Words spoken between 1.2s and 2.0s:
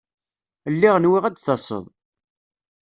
ad d-taseḍ.